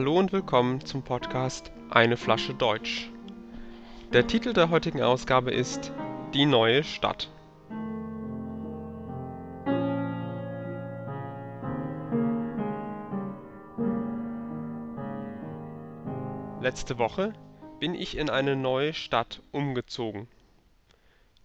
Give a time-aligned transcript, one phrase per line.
[0.00, 3.10] Hallo und willkommen zum Podcast Eine Flasche Deutsch.
[4.14, 5.92] Der Titel der heutigen Ausgabe ist
[6.32, 7.28] Die neue Stadt.
[16.62, 17.34] Letzte Woche
[17.78, 20.28] bin ich in eine neue Stadt umgezogen.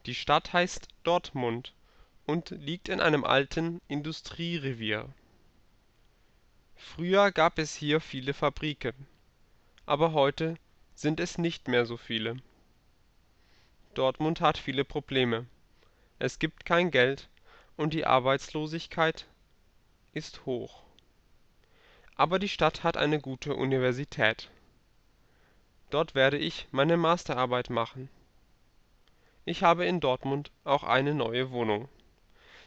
[0.05, 1.73] Die Stadt heißt Dortmund
[2.25, 5.09] und liegt in einem alten Industrierevier.
[6.75, 9.07] Früher gab es hier viele Fabriken,
[9.85, 10.55] aber heute
[10.93, 12.37] sind es nicht mehr so viele.
[13.93, 15.45] Dortmund hat viele Probleme.
[16.19, 17.29] Es gibt kein Geld
[17.77, 19.27] und die Arbeitslosigkeit
[20.13, 20.83] ist hoch.
[22.15, 24.49] Aber die Stadt hat eine gute Universität.
[25.89, 28.09] Dort werde ich meine Masterarbeit machen.
[29.43, 31.87] Ich habe in Dortmund auch eine neue Wohnung.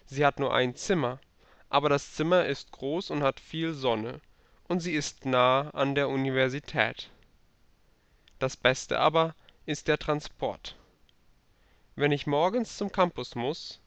[0.06, 1.18] Sie hat nur ein Zimmer,
[1.70, 4.20] aber das Zimmer ist groß und hat viel Sonne,
[4.68, 7.10] und sie ist nah an der Universität.
[8.38, 9.34] Das Beste aber
[9.66, 10.76] ist der Transport.
[11.96, 13.80] Wenn ich morgens zum Campus muss,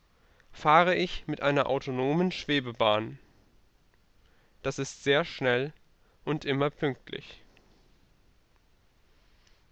[0.52, 3.18] fahre ich mit einer autonomen Schwebebahn.
[4.64, 5.74] Das ist sehr schnell
[6.26, 7.42] und immer pünktlich.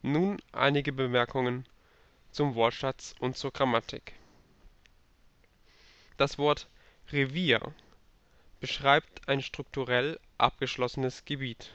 [0.01, 1.67] Nun einige Bemerkungen
[2.31, 4.13] zum Wortschatz und zur Grammatik.
[6.17, 6.67] Das Wort
[7.11, 7.73] Revier
[8.59, 11.71] beschreibt ein strukturell abgeschlossenes Gebiet.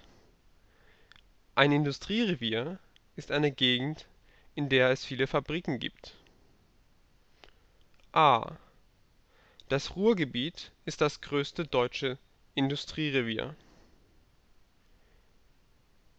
[1.54, 2.78] Ein Industrierevier
[3.16, 4.06] ist eine Gegend,
[4.54, 6.14] in der es viele Fabriken gibt.
[8.12, 8.56] A:
[9.68, 12.18] Das Ruhrgebiet ist das größte deutsche
[12.54, 13.56] Industrierevier.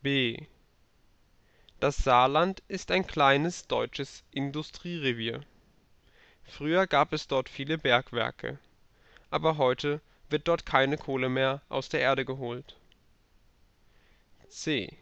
[0.01, 0.47] B:
[1.79, 5.43] Das Saarland ist ein kleines deutsches Industrierevier.
[6.43, 8.59] Früher gab es dort viele Bergwerke,
[9.29, 12.75] aber heute wird dort keine Kohle mehr aus der Erde geholt.
[14.47, 14.97] C: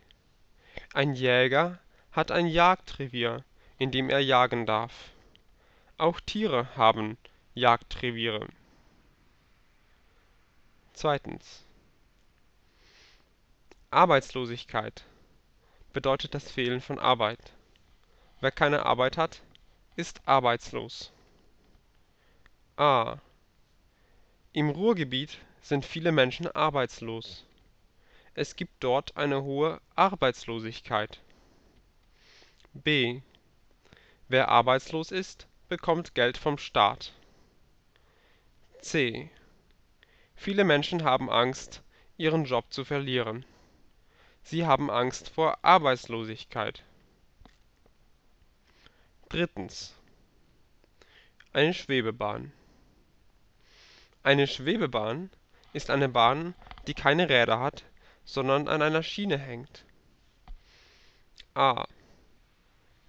[0.93, 1.79] Ein Jäger
[2.11, 3.43] hat ein Jagdrevier,
[3.77, 5.11] in dem er jagen darf.
[5.97, 7.17] Auch Tiere haben
[7.53, 8.47] Jagdreviere.
[10.93, 11.63] Zweitens
[13.91, 15.03] Arbeitslosigkeit
[15.93, 17.53] bedeutet das Fehlen von Arbeit.
[18.41, 19.41] Wer keine Arbeit hat,
[19.95, 21.11] ist arbeitslos.
[22.75, 23.19] A:
[24.55, 27.43] Im Ruhrgebiet sind viele Menschen arbeitslos.
[28.35, 31.19] Es gibt dort eine hohe Arbeitslosigkeit.
[32.75, 33.21] B:
[34.27, 37.13] Wer arbeitslos ist, bekommt Geld vom Staat.
[38.79, 39.31] C:
[40.35, 41.81] Viele Menschen haben Angst,
[42.17, 43.45] ihren Job zu verlieren.
[44.43, 46.83] Sie haben Angst vor Arbeitslosigkeit.
[49.29, 49.95] Drittens
[51.53, 52.51] Eine Schwebebahn
[54.25, 55.29] Eine Schwebebahn
[55.73, 56.55] ist eine Bahn,
[56.87, 57.83] die keine Räder hat,
[58.23, 59.83] sondern an einer Schiene hängt.
[61.53, 61.85] A: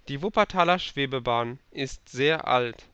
[0.08, 2.88] Die Wuppertaler Schwebebahn ist sehr alt,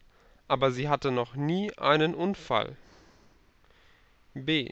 [0.48, 2.76] aber sie hatte noch nie einen Unfall.
[4.34, 4.68] B: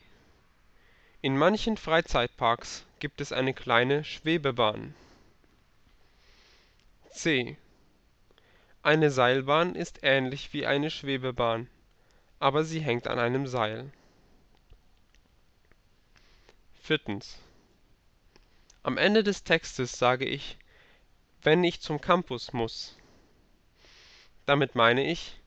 [1.23, 4.95] In manchen Freizeitparks gibt es eine kleine Schwebebahn.
[7.11, 7.57] C:
[8.83, 11.67] Eine Seilbahn ist ähnlich wie eine Schwebebahn,
[12.39, 13.91] aber sie hängt an einem Seil.
[16.83, 17.39] Viertens
[18.83, 20.59] Am Ende des Textes sage ich
[21.43, 22.97] wenn ich zum Campus muss.
[24.45, 25.41] Damit meine ich,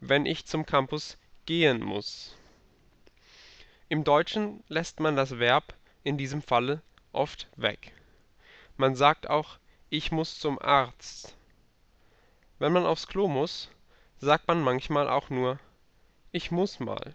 [0.00, 2.36] wenn ich zum Campus gehen muss.
[3.88, 5.74] Im Deutschen lässt man das Verb
[6.04, 7.92] in diesem Falle oft weg.
[8.76, 9.58] Man sagt auch
[9.90, 11.36] ich muss zum Arzt.
[12.58, 13.70] Wenn man aufs Klo muss,
[14.18, 15.58] sagt man manchmal auch nur
[16.34, 17.14] ich muss mal